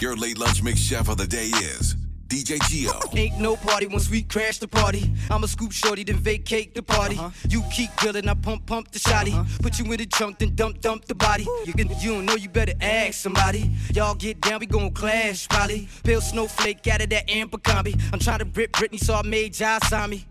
[0.00, 1.96] Your late lunch mix chef of the day is
[2.28, 3.16] DJ Gio.
[3.16, 5.10] Ain't no party once we crash the party.
[5.30, 7.16] I'ma scoop shorty, then vacate the party.
[7.16, 7.30] Uh-huh.
[7.48, 9.32] You keep grilling, I pump pump the shotty.
[9.32, 9.44] Uh-huh.
[9.62, 11.46] Put you in the trunk, then dump dump the body.
[11.64, 13.70] You, can, you don't know, you better ask somebody.
[13.94, 15.88] Y'all get down, we gon' clash probably.
[16.04, 17.98] Pale snowflake out of that amber combi.
[18.12, 20.26] I'm trying to rip Britney, so I made Josh sign me.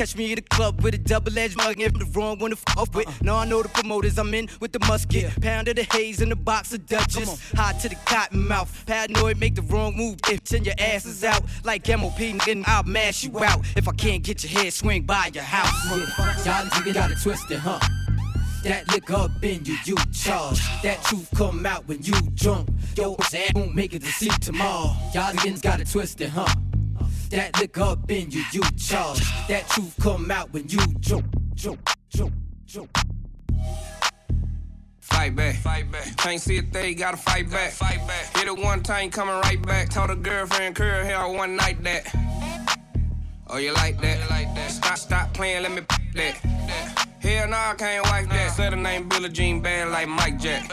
[0.00, 2.56] Catch me in the club with a double edged mug if the wrong one to
[2.56, 3.22] f off with.
[3.22, 5.38] Now I know the promoters, I'm in with the musket.
[5.42, 7.52] Pound of the haze in the box of Dutchess.
[7.52, 8.86] Hot to the cotton mouth.
[8.86, 10.16] Paranoid, make the wrong move.
[10.26, 13.60] If send your asses out like MOP, and I'll mash you out.
[13.76, 15.70] If I can't get your head swing by your house.
[16.46, 17.78] Y'all niggas got it twisted, huh?
[18.64, 20.62] That liquor up in you, you charge.
[20.82, 22.70] That truth come out when you drunk.
[22.96, 24.96] Yo, ass won't make it to see tomorrow.
[25.12, 26.46] Y'all niggas got it twisted, huh?
[27.30, 29.20] That liquor up in you, you charge.
[29.46, 32.34] That truth come out when you jump, jump, jump,
[32.66, 32.98] jump.
[35.00, 36.16] Fight back, fight back.
[36.16, 37.70] Can't see a thing, gotta fight back.
[37.70, 38.36] Fight back.
[38.36, 39.90] Hit it one time, coming right back.
[39.90, 42.12] Told a girlfriend, curl hair one night that.
[43.46, 44.28] Oh, you like oh, that?
[44.28, 44.72] like that?
[44.72, 45.82] Stop, stop playing, let me
[46.14, 47.06] that.
[47.20, 48.52] Hell no, I can't wipe that.
[48.56, 50.68] Said the name Billie Jean, bad like Mike Jack.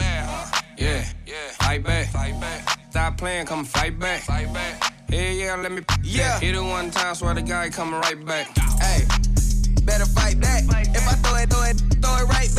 [0.76, 1.34] Yeah, yeah.
[1.52, 2.80] Fight back, fight back.
[2.90, 4.22] Stop playing, come fight back.
[4.22, 4.97] Fight back.
[5.10, 5.82] Yeah, yeah, let me.
[6.02, 6.38] Yeah.
[6.38, 8.46] Hit it one time, swear the guy coming right back.
[8.78, 9.04] Hey,
[9.84, 10.64] better fight back.
[10.94, 12.57] If I throw it, throw it, throw it right back.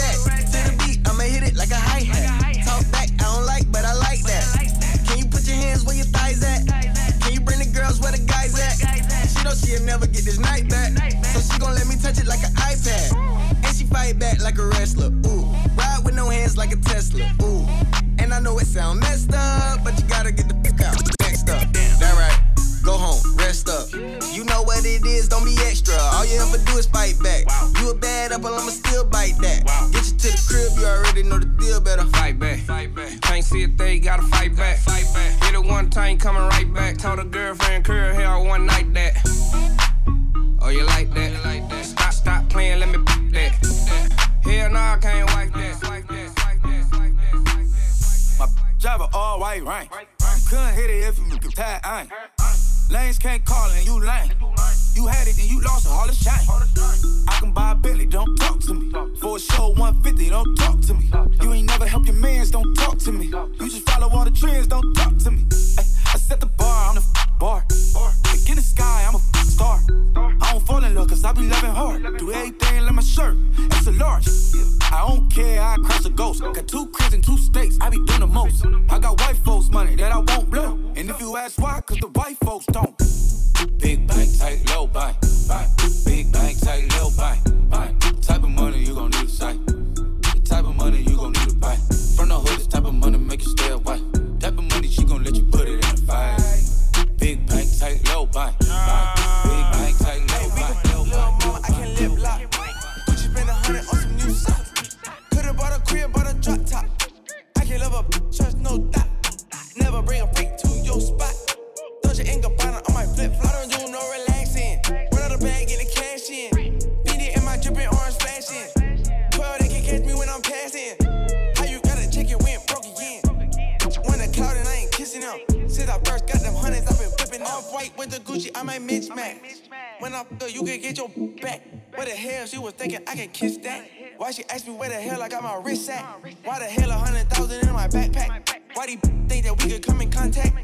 [134.40, 136.02] She asked me where the hell I got my wrist at?
[136.46, 138.58] Why the hell a hundred thousand in my backpack?
[138.74, 140.56] Why do you think that we could come in contact?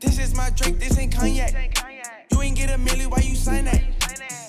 [0.00, 1.78] This is my drink, this ain't cognac.
[2.30, 3.80] You ain't get a milli, why you sign that?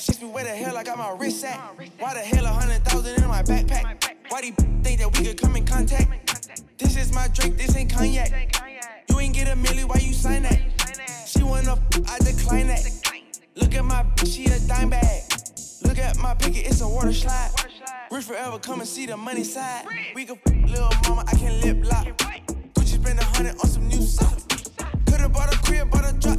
[0.02, 1.58] She asked me where the hell I got my wrist at?
[1.98, 4.04] Why the hell a hundred thousand in my backpack?
[4.28, 6.38] Why do you think that we could come in contact?
[6.78, 8.54] This is my drink, this ain't cognac.
[9.10, 10.60] You ain't get a milli, why you sign that?
[11.26, 12.84] She wanna, f- I decline that.
[13.56, 15.24] Look at my bitch, she a dime bag.
[15.84, 17.52] Look at my picket, it's a water slide.
[18.12, 19.86] Rich forever, come and see the money side.
[20.16, 22.06] We can f- little mama, I can lip lock.
[22.74, 24.46] Gucci spend a hundred on some new socks.
[25.06, 26.37] Could've bought a crib, bought a drop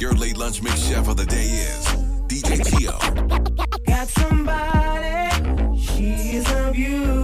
[0.00, 1.84] Your late lunch mix chef of the day is
[2.26, 2.96] DJ Gio.
[3.84, 7.19] Got somebody, she is a beauty,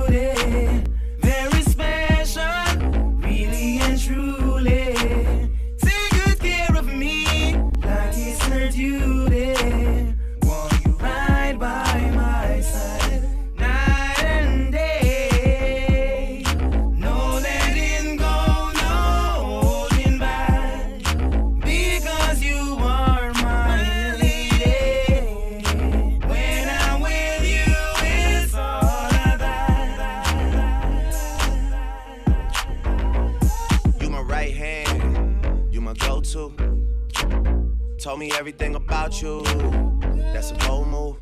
[39.22, 40.22] about you.
[40.32, 41.16] That's a bold move.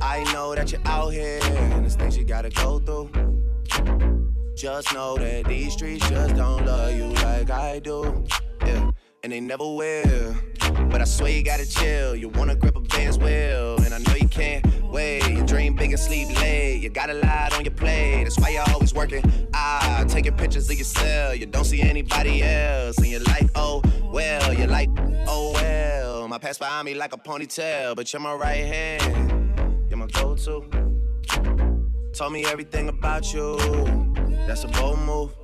[0.00, 3.10] I know that you're out here, and there's things you gotta go through.
[4.54, 8.24] Just know that these streets just don't love you like I do.
[8.66, 8.90] Yeah,
[9.22, 10.34] and they never will.
[10.90, 12.14] But I swear you gotta chill.
[12.14, 15.28] You wanna grip a band's wheel, and I know you can't wait.
[15.28, 16.80] You dream big and sleep late.
[16.82, 18.24] You got a lot on your plate.
[18.24, 19.22] That's why you're always working.
[19.54, 21.38] Ah, taking pictures of yourself.
[21.38, 23.82] You don't see anybody else, and you're like, oh
[24.12, 24.52] well.
[24.52, 24.90] You're like,
[25.26, 26.01] oh well.
[26.32, 29.90] My past behind me like a ponytail, but you're my right hand.
[29.90, 30.64] You're my go-to.
[32.14, 33.58] Told me everything about you.
[34.46, 35.34] That's a bold move.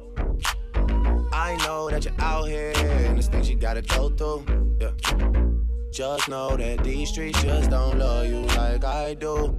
[1.31, 4.46] I know that you're out here and there's things you gotta go through.
[4.81, 4.93] Yeah.
[5.93, 9.58] Just know that these streets just don't love you like I do.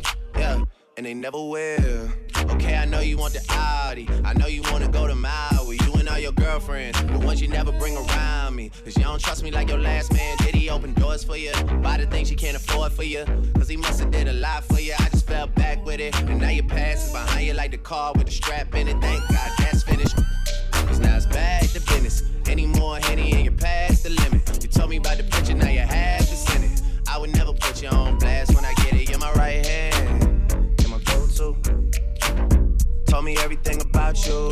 [0.99, 2.09] And they never will.
[2.51, 4.05] Okay, I know you want the Audi.
[4.25, 5.79] I know you wanna go to Maui.
[5.85, 8.69] You and all your girlfriends, the ones you never bring around me.
[8.83, 10.35] Cause you don't trust me like your last man.
[10.39, 11.53] Did he open doors for you?
[11.81, 13.23] Buy the things you can't afford for you.
[13.55, 14.93] Cause he must've did a lot for you.
[14.99, 16.13] I just fell back with it.
[16.19, 18.99] And now your past is behind you like the car with the strap in it.
[18.99, 20.17] Thank God that's finished.
[20.73, 22.23] Cause now it's back to business.
[22.45, 24.61] Any more Henny and you're past the limit.
[24.61, 26.81] You told me about the picture, now you have to send it.
[27.07, 29.09] I would never put you on blast when I get it.
[29.09, 29.98] You're my right hand.
[31.39, 31.55] Go-to.
[33.07, 34.49] Told me everything about you.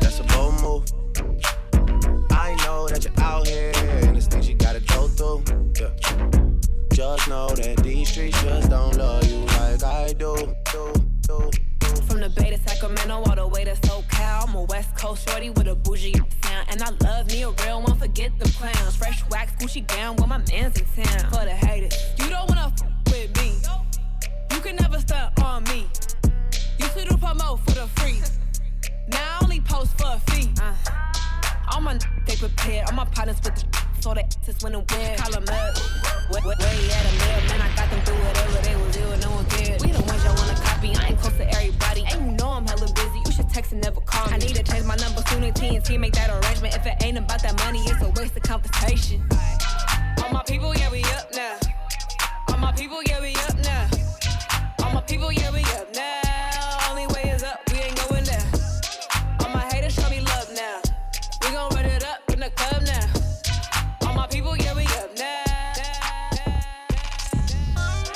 [0.00, 0.84] That's a bold move.
[2.32, 5.44] I know that you're out here and there's things you gotta go through.
[5.78, 5.90] Yeah.
[6.92, 10.34] Just know that these streets just don't love you like I do.
[10.72, 10.92] do,
[11.28, 11.50] do.
[12.08, 14.48] From the Bay to Sacramento, all the way to SoCal.
[14.48, 16.66] I'm a West Coast shorty with a bougie sound.
[16.68, 18.96] And I love me a real one, forget the clowns.
[18.96, 21.30] Fresh wax, Gucci gown with my mans in town.
[21.30, 23.52] For the haters, you don't wanna f with me.
[24.62, 25.88] Can never stunt on me.
[26.78, 28.20] Used to do promo for the free.
[29.08, 30.50] Now I only post for a fee.
[30.62, 30.72] Uh,
[31.72, 32.86] all my n- they prepared.
[32.88, 33.66] All my partners with the
[34.00, 35.18] so they just went and weird.
[35.18, 35.78] Call them up.
[36.30, 37.60] Where, where you at a mail, man?
[37.60, 39.82] I got them through whatever they was ill, no one cared.
[39.82, 40.94] We the ones y'all wanna copy.
[40.94, 42.04] I ain't close to everybody.
[42.12, 43.18] And you know I'm hella busy.
[43.26, 44.34] You should text and never call me.
[44.34, 46.76] I need to change my number soon and TNT make that arrangement.
[46.76, 49.26] If it ain't about that money, it's a waste of conversation.
[50.22, 51.58] All my people, yeah, we up now.
[52.48, 54.01] All my people, yeah, we up now.
[55.12, 56.88] People, yeah, we up now.
[56.88, 58.46] Only way is up, we ain't going down.
[59.40, 60.80] All my haters show me love now.
[61.42, 64.08] We gon' run it up in the club now.
[64.08, 65.44] All my people, yeah, we up now.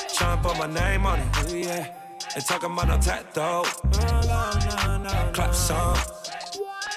[0.09, 1.51] Tryna put my name on it.
[1.51, 1.93] Ooh, yeah.
[2.33, 3.69] They talking about no tattoo.
[4.01, 5.97] No, no, no, Clap song.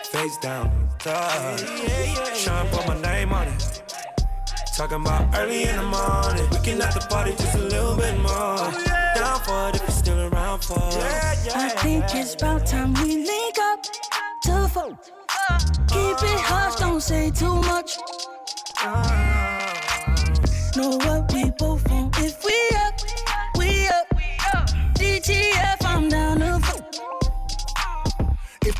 [0.04, 0.88] Face down.
[1.04, 1.58] Duh.
[2.40, 3.82] Tryna put my name on it.
[4.74, 6.48] Talking about early in the morning.
[6.52, 8.99] We can at the party just a little bit more.
[9.20, 11.54] Down for it if you're still around for it.
[11.54, 13.82] I think it's about time we link up
[14.44, 14.96] to fuck.
[15.88, 17.98] Keep it hush, don't say too much.
[18.82, 20.10] Uh-huh.
[20.74, 21.89] Know what we both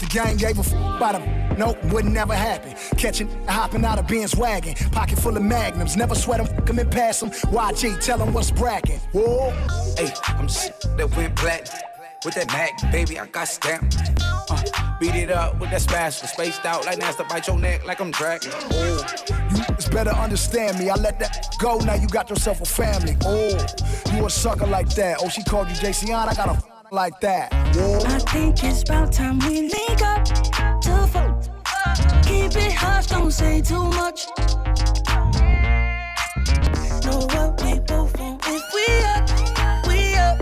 [0.01, 2.75] the gang gave a f about a nope, wouldn't never happen.
[2.97, 6.91] Catching, hopping out of Ben's wagon, pocket full of magnums, never sweat them, come and
[6.91, 7.31] pass them.
[7.31, 8.99] YG, tell them what's bracking.
[9.13, 9.51] Whoa.
[9.97, 11.67] Hey, I'm that went black.
[12.23, 13.97] With that Mac, baby, I got stamped.
[14.21, 17.99] Uh, beat it up with that special, spaced out like Nasty bite your neck like
[17.99, 18.53] I'm dragging.
[18.73, 19.07] Oh,
[19.51, 20.91] you just better understand me.
[20.91, 23.17] I let that go, now you got yourself a family.
[23.25, 23.57] Oh,
[24.15, 25.19] you a sucker like that.
[25.23, 27.53] Oh, she called you JC I got a f- like that.
[27.53, 31.43] I think it's about time we link up to fuck.
[32.25, 34.27] Keep it hush, don't say too much.
[37.05, 40.39] Know what we both want if we up, we up.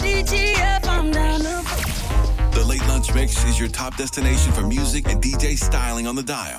[0.00, 2.54] DGF, I'm down to.
[2.54, 6.22] The late lunch mix is your top destination for music and DJ styling on the
[6.22, 6.58] dial.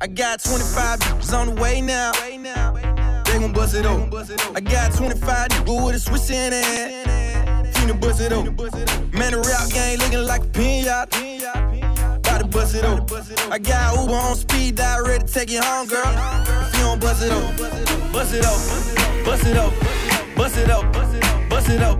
[0.00, 2.12] I got 25 bitches on the way now.
[2.12, 4.08] They gon' buzz it over.
[4.56, 6.99] I got 25 niggas with a switch in it.
[7.80, 8.44] Finna bust it up.
[9.14, 12.16] Man, the rap game looking like a pinata.
[12.16, 13.10] About to bust it up.
[13.50, 16.02] I got Uber on speed dial, ready to take you home, girl.
[16.04, 17.56] If you don't bust it up,
[18.12, 19.72] bust it up, bust it up,
[20.36, 21.96] bust it up, bust it up, bust it up,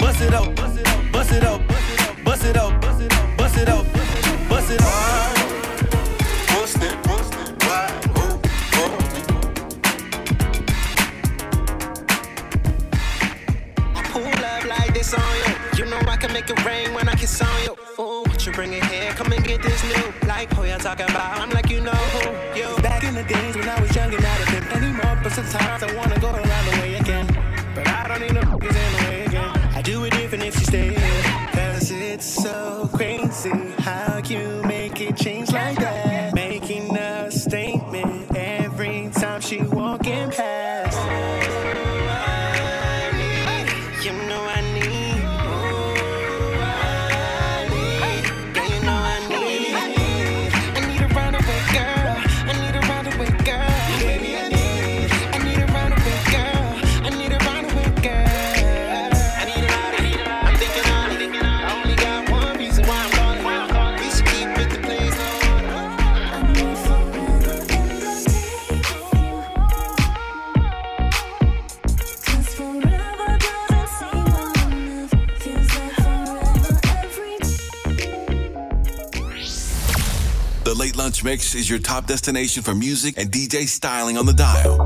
[0.00, 0.56] bust it up,
[1.12, 1.60] bust it up,
[2.24, 2.80] bust it up,
[3.36, 3.86] bust it up,
[4.48, 5.37] bust it up,
[16.38, 17.74] make it rain when I kiss on you.
[17.98, 19.10] Ooh, what you bring it here?
[19.12, 20.28] Come and get this new.
[20.28, 21.40] Like oh, who you talking about?
[21.40, 21.57] I'm like
[81.28, 84.78] Mix is your top destination for music and DJ styling on the dial.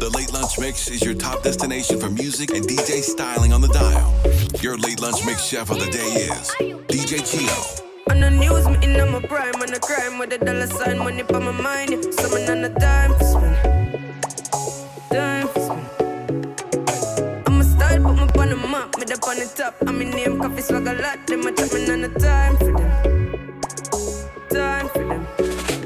[0.00, 3.68] The Late Lunch Mix is your top destination for music and DJ styling on the
[3.68, 4.12] dial.
[4.60, 6.50] Your Late Lunch Mix chef of the day is
[6.88, 8.10] DJ Gio.
[8.10, 11.22] On the news, me in my prime, on the crime with a dollar sign, money
[11.22, 12.12] on my mind.
[12.12, 13.73] Summon on the time.
[20.26, 23.60] Name, coffee swag a lot, them a chat me on the time for them.
[24.50, 25.26] Time for them.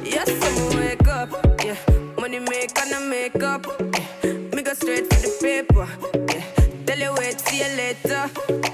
[0.05, 1.31] Yes, I'm wake up,
[1.65, 1.77] yeah.
[2.19, 4.33] Money make and I make up, yeah.
[4.55, 5.89] Me go straight for the paper,
[6.33, 6.85] yeah.
[6.87, 8.68] Tell you wait, see you later.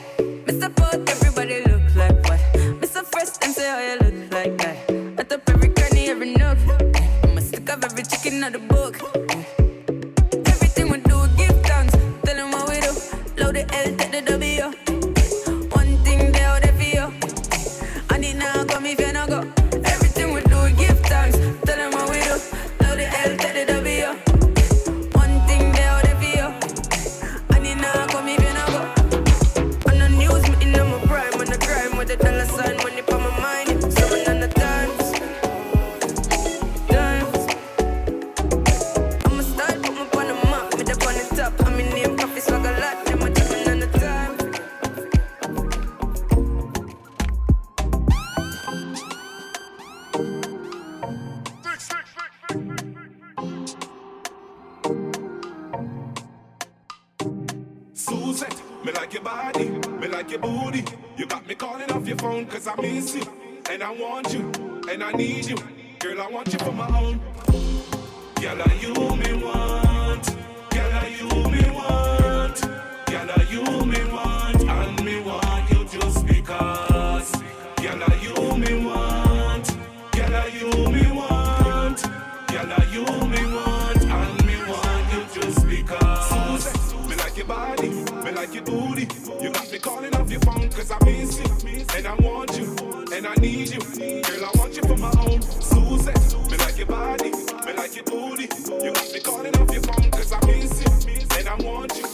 [90.75, 91.87] Cause I miss you.
[91.95, 92.75] And I want you,
[93.13, 93.81] and I need you.
[94.23, 95.41] Girl, I want you for my own.
[95.43, 98.49] Suzette, me like your body, me like your booty.
[98.85, 101.39] You got me calling off your phone cause I miss you.
[101.39, 102.05] And I want you.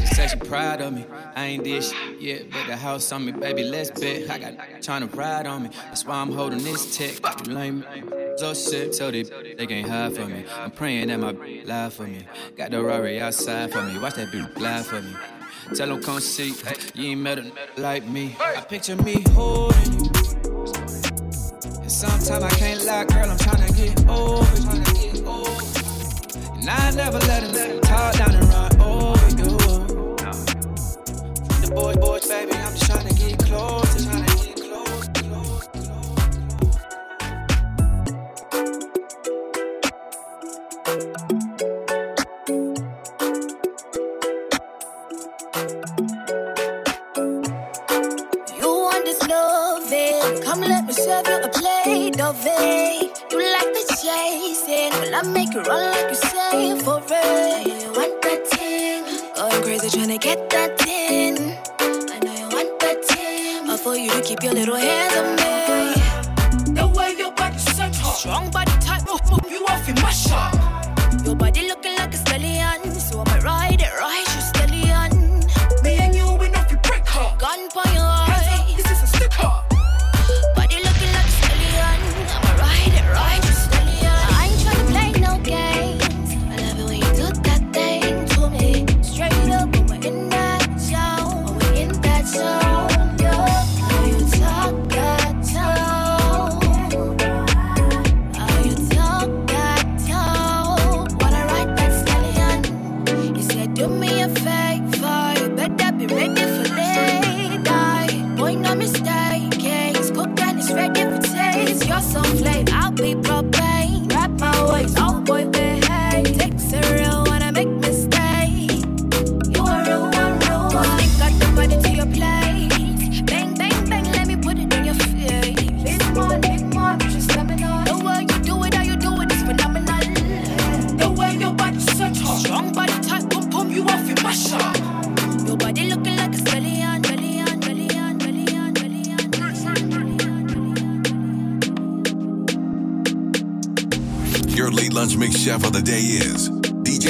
[0.00, 1.06] You Say she proud of me.
[1.34, 4.28] I ain't did shit yet, but the house on me, baby, let's bet.
[4.28, 5.70] I got trying to ride on me.
[5.86, 7.46] That's why I'm holding this tech.
[7.46, 7.84] You lame.
[8.36, 10.44] So sick, so they, they can't hide from me.
[10.58, 11.32] I'm praying that my
[11.64, 12.26] lie for me.
[12.56, 13.98] Got the Rari outside for me.
[13.98, 15.14] Watch that bitch lie for me.
[15.74, 16.52] Tell them come see,
[16.94, 18.36] you ain't met a n- like me.
[18.38, 20.10] I picture me holding you.
[21.80, 25.24] And sometimes I can't lie, girl, I'm trying to get over you.
[26.60, 29.56] And I never let him talk down and run over you.
[31.62, 32.52] The boy, boys, baby,
[55.22, 57.78] I make it run like you say for real.
[57.78, 59.04] You want that thing.
[59.36, 61.56] Oh, I'm crazy trying to get that thing.
[61.78, 63.68] I know you want that thing.
[63.68, 66.74] But for you to keep your little hands on me.
[66.74, 69.02] The way your body's so strong body type,
[69.48, 70.61] you off in my shot.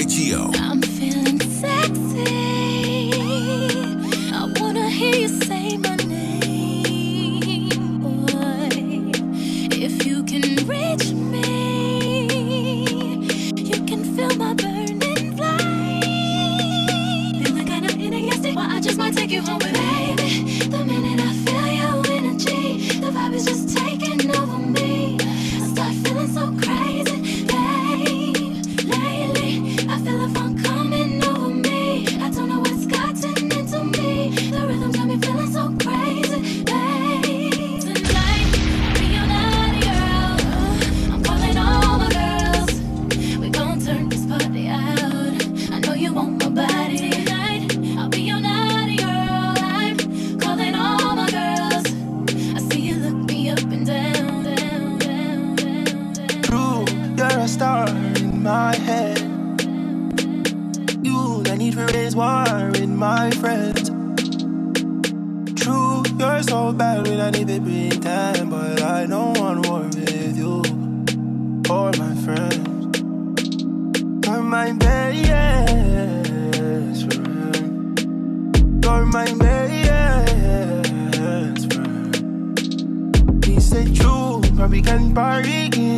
[0.03, 0.51] KGO.
[0.59, 3.13] I'm feeling sexy.
[4.33, 7.69] I wanna hear you say my name.
[8.01, 8.69] Boy,
[9.71, 12.27] if you can reach me,
[13.57, 16.03] you can feel my burning flame.
[17.45, 19.73] Feel like I know it ain't yesterday, but I just might take you home with
[19.73, 19.92] me.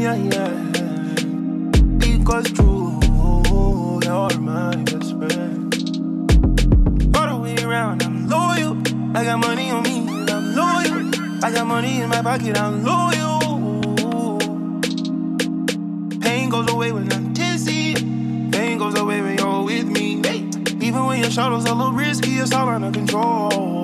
[0.05, 0.51] yeah, yeah.
[1.97, 3.01] Because true,
[4.05, 5.75] you're my best friend.
[7.17, 8.77] All the way around, I'm loyal.
[9.17, 11.11] I got money on me, I'm loyal.
[11.43, 14.39] I got money in my pocket, I'm loyal.
[16.21, 17.95] Pain goes away when I'm dizzy.
[18.51, 20.21] Pain goes away when you're with me.
[20.87, 23.84] Even when your shadows a little risky, it's all under control.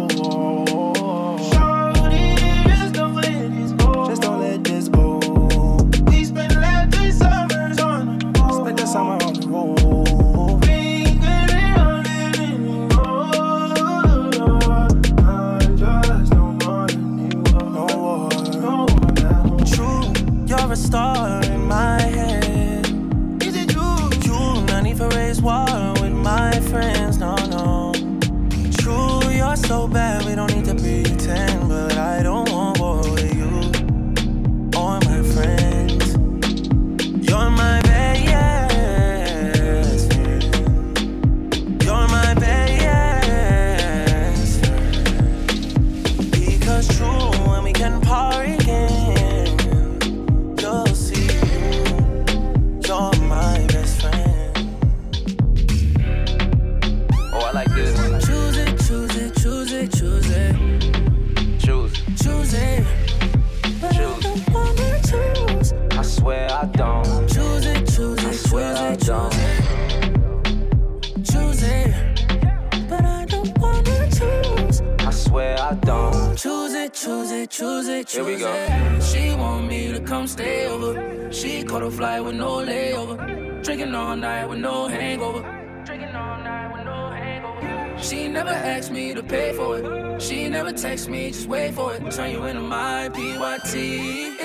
[78.01, 79.01] let you Here we go.
[79.01, 81.31] She want me to come stay over.
[81.31, 83.63] She caught a flight with no layover.
[83.63, 85.43] Drinking all night with no hangover.
[85.85, 88.03] Drinking all night with no hangover.
[88.03, 90.23] She never asked me to pay for it.
[90.23, 92.11] She never text me, just wait for it.
[92.11, 93.75] Turn you into my PYT.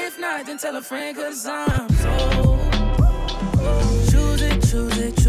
[0.05, 2.11] If not, then tell a friend, cause I'm so.
[4.11, 5.24] Choose it, choose it, choose it.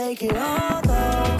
[0.00, 1.39] take it all though.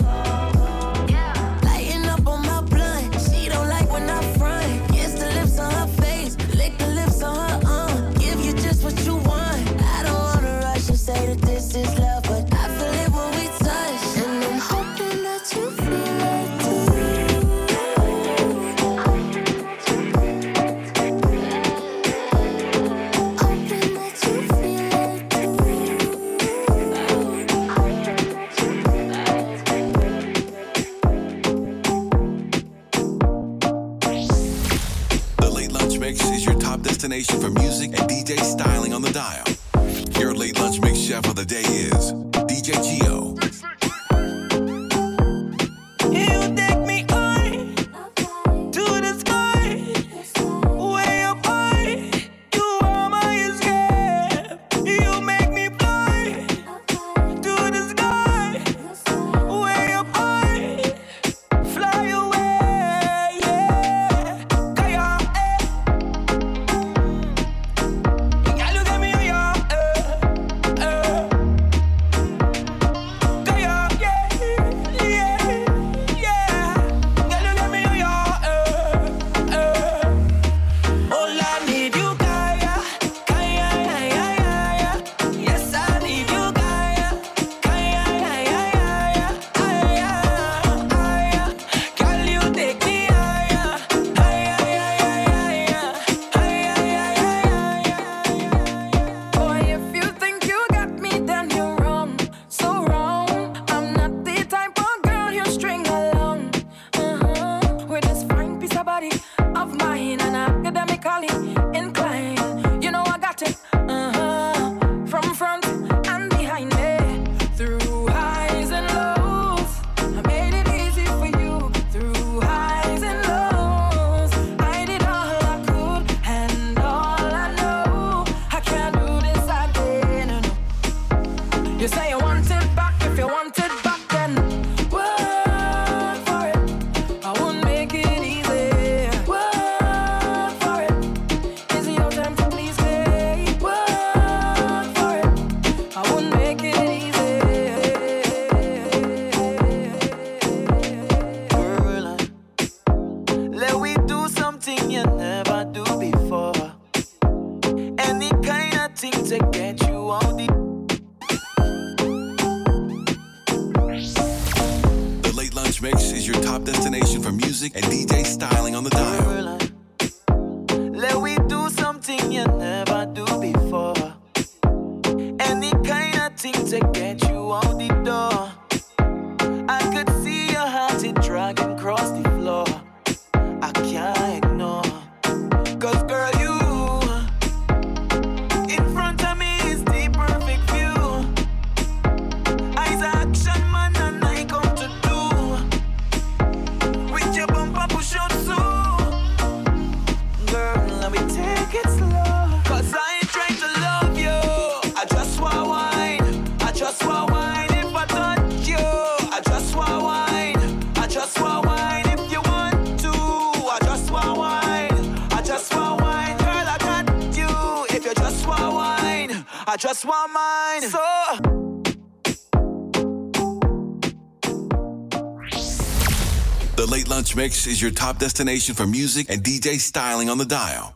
[227.40, 230.94] Mix is your top destination for music and DJ styling on the dial.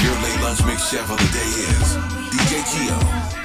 [0.00, 1.96] Your late lunch mix chef of the day is
[2.30, 3.35] DJ Gio.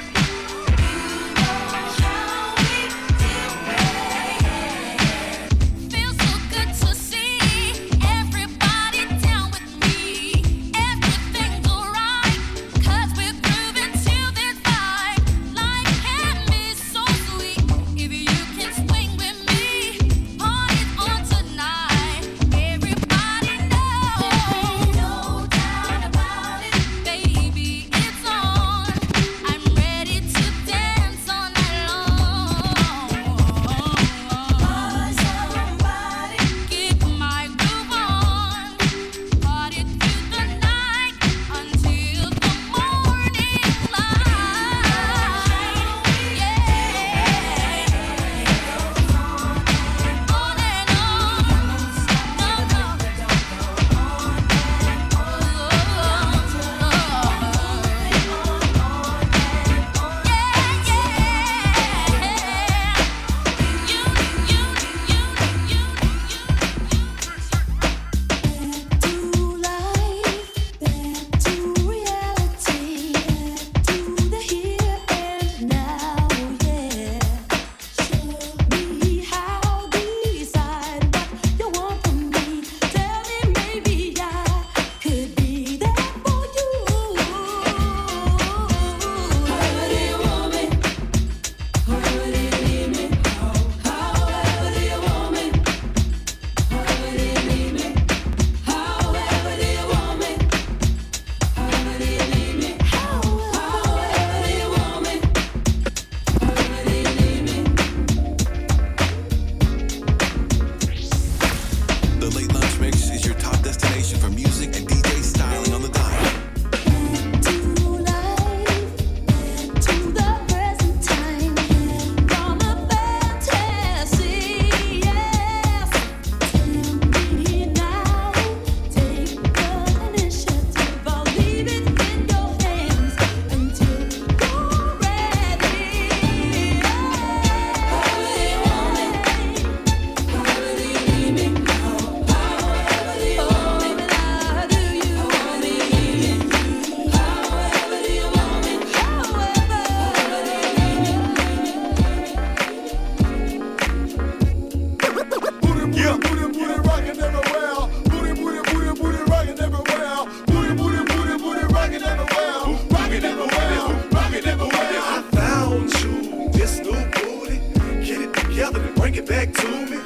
[168.52, 169.96] together and bring it back to me.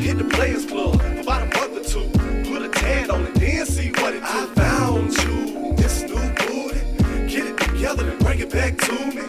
[0.00, 2.08] Hit the players club for about a month or two.
[2.48, 4.26] Put a tad on it, then see what it do.
[4.26, 6.80] I found you, this new booty.
[7.26, 9.25] Get it together and bring it back to me.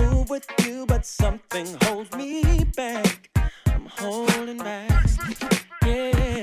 [0.00, 3.30] Move with you, but something holds me back.
[3.66, 4.90] I'm holding back.
[5.84, 6.39] Yeah.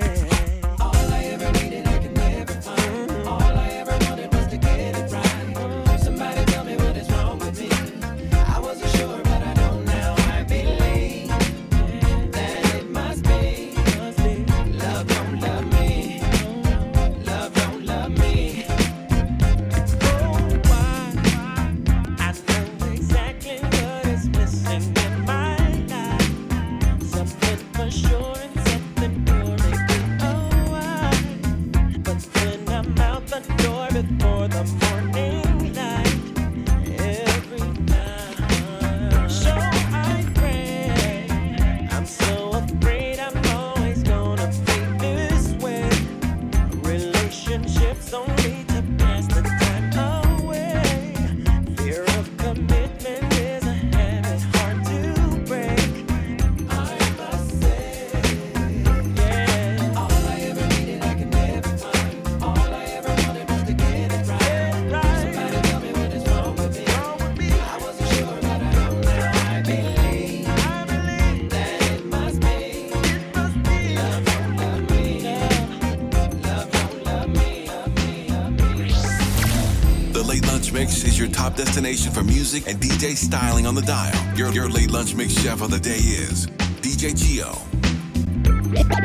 [80.77, 84.13] Mix is your top destination for music and DJ styling on the dial.
[84.37, 86.45] Your, your Late Lunch Mix chef of the day is
[86.85, 87.57] DJ Gio.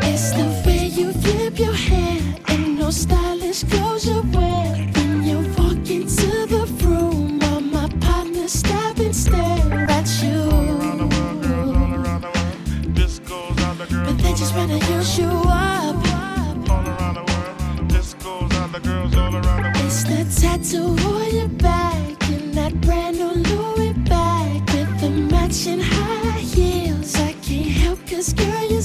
[0.04, 4.90] It's the way you flip your hair and no stylish clothes you wear.
[4.96, 10.50] When you walk into the room, all my partners stop and stare at you.
[14.04, 15.51] But they just wanna use you
[20.42, 22.02] tattoo on your back
[22.52, 27.14] that brand new Louis bag with the matching high heels.
[27.16, 28.81] I can't help 'cause girl, your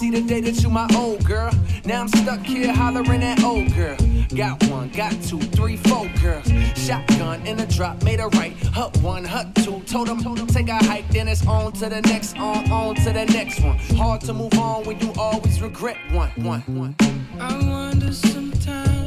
[0.00, 1.52] see the day that you my old girl.
[1.84, 3.98] Now I'm stuck here hollering at old girl.
[4.34, 6.50] Got one, got two, three, four girls.
[6.74, 8.56] Shotgun in a drop, made a right.
[8.72, 9.80] Hut one, hut two.
[9.80, 12.94] Told them, told them take a hike, then it's on to the next, on, on
[12.94, 13.76] to the next one.
[14.02, 16.96] Hard to move on when you always regret one, one, one.
[17.38, 18.99] I wonder ain't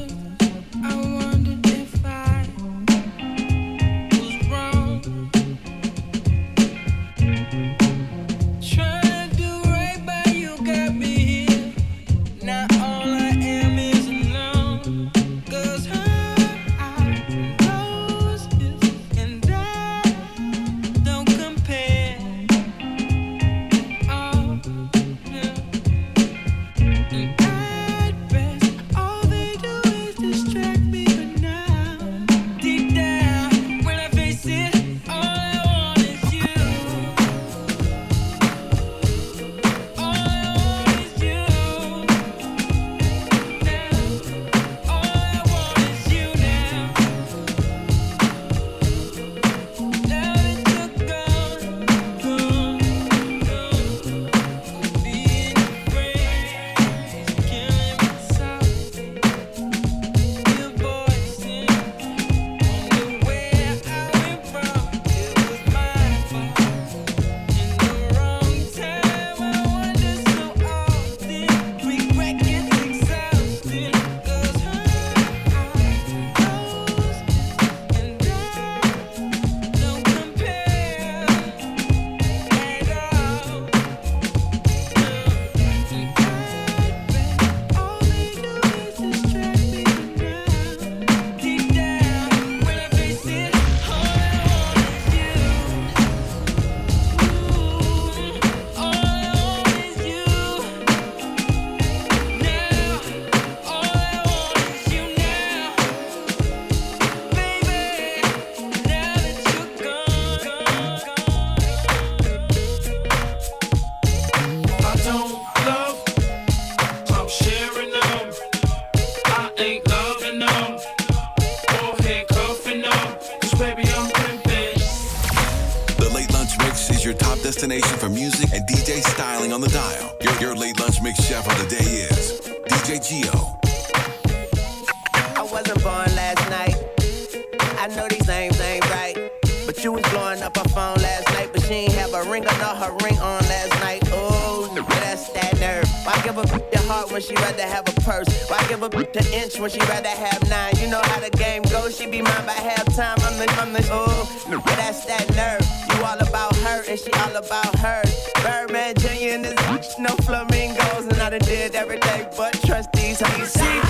[153.45, 153.61] halftime.
[153.61, 155.97] I'm the, I'm the, oh, that's that nerve.
[155.97, 158.03] You all about her and she all about her.
[158.41, 159.35] Birdman Jr.
[159.35, 163.53] and this bitch, no flamingos, and I done did everything but trust these hoes.
[163.53, 163.82] CV from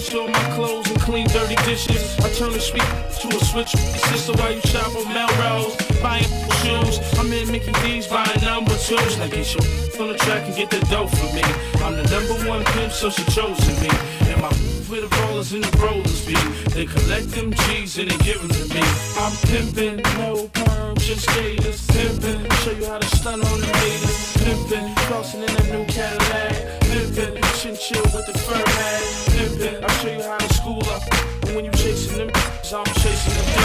[0.00, 2.18] Wash my clothes and clean dirty dishes.
[2.20, 2.80] I turn the speak
[3.20, 3.68] to a switch.
[4.08, 6.24] Sister, while you shop on Melrose, buying
[6.62, 6.98] shoes.
[7.18, 9.18] I'm in Mickey D's buying number twos.
[9.18, 11.42] Now get your on the track and get the dough for me.
[11.84, 13.90] I'm the number one pimp, so she chosen me.
[14.32, 16.34] And my where the ballers and the rollers be.
[16.74, 18.82] They collect them G's and they give them to me.
[19.16, 21.86] I'm pimping, no perm, just gators.
[21.86, 24.36] Pimping, show you how to stun on the haters.
[24.42, 26.80] Pimping, crossing in a new Cadillac.
[26.80, 29.02] Pimping, chin chill with the fur hat.
[29.30, 31.02] Pimping, I'll show you how to school up.
[31.46, 33.59] And when you chasing them, I'm chasing them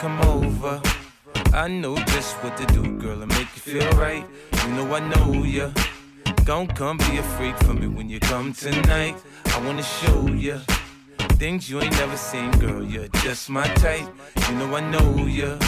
[0.00, 0.80] come over,
[1.52, 4.24] I know just what to do, girl, and make you feel right.
[4.64, 5.70] You know I know ya.
[6.44, 9.16] Don't come be a freak for me when you come tonight.
[9.54, 10.60] I wanna show ya
[11.40, 12.82] things you ain't never seen, girl.
[12.82, 14.08] You're just my type.
[14.48, 15.58] You know I know ya.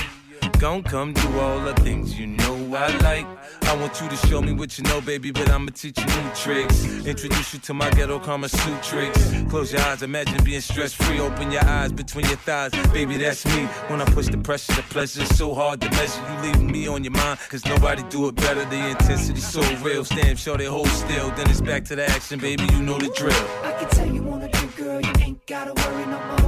[0.62, 3.26] Gon' come do all the things you know I like.
[3.62, 6.30] I want you to show me what you know, baby, but I'ma teach you new
[6.36, 7.04] tricks.
[7.04, 9.18] Introduce you to my ghetto karma suit tricks.
[9.50, 11.18] Close your eyes, imagine being stress free.
[11.18, 13.64] Open your eyes between your thighs, baby, that's me.
[13.88, 16.22] When I push the pressure, the pleasure is so hard to measure.
[16.30, 18.64] You leaving me on your mind, cause nobody do it better.
[18.66, 20.04] The intensity so real.
[20.04, 21.30] Stand sure they hold still.
[21.30, 23.34] Then it's back to the action, baby, you know the drill.
[23.64, 26.41] I can tell you wanna drink, girl, you ain't gotta worry no more.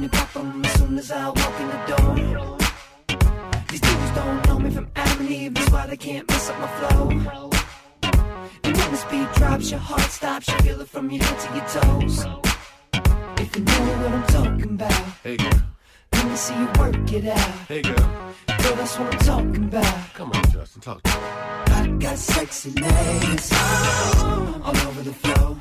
[0.00, 1.68] You keep my bottles cold and you pop 'em as soon as I walk in
[1.68, 2.58] the door.
[3.68, 6.58] These dudes don't know me from Adam and Eve, that's why they can't mess up
[6.58, 7.10] my flow.
[8.64, 11.48] And when the speed drops, your heart stops, you feel it from your head to
[11.54, 12.26] your toes.
[13.38, 15.60] If you know what I'm talking about, Hey girl,
[16.12, 17.50] let me see you work it out.
[17.68, 17.94] hey girl.
[18.62, 20.14] Girl, that's what I'm talking about.
[20.14, 21.24] Come on, Justin, talk to me.
[21.76, 25.56] I got sexy legs all over the floor.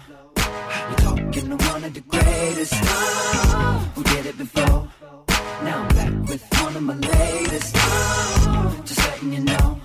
[1.31, 4.87] To one of the greatest oh, who did it before.
[5.63, 7.75] Now I'm back with one of my latest.
[7.77, 9.79] Oh, just letting you know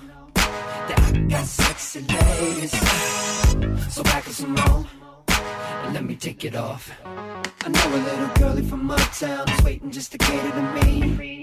[0.88, 2.72] that I got sexy ladies.
[2.74, 4.86] Ah, so back up some more
[5.28, 6.90] and let me take it off.
[7.04, 11.42] I know a little girlie from uptown is waiting just to cater to me.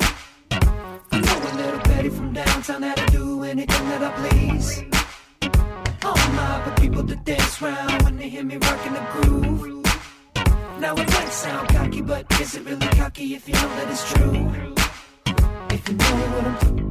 [1.11, 4.83] I know a little Betty from downtown that'll do anything that I please.
[6.03, 9.80] Oh my, but people to dance round when they hear me rocking the groove.
[10.81, 14.13] Now it might sound cocky, but is it really cocky if you know that it's
[14.13, 14.51] true?
[15.69, 16.90] If you know what I'm